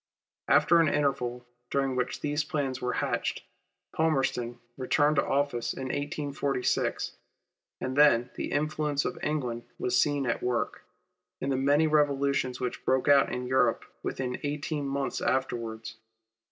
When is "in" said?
5.73-5.89, 11.39-11.51, 13.31-13.45